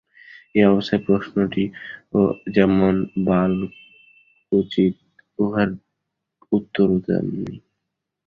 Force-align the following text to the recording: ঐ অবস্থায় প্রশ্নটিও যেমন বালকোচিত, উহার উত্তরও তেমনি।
ঐ 0.55 0.69
অবস্থায় 0.71 1.01
প্রশ্নটিও 1.05 2.21
যেমন 2.55 2.93
বালকোচিত, 3.25 4.95
উহার 5.39 5.69
উত্তরও 6.51 6.97
তেমনি। 7.05 7.55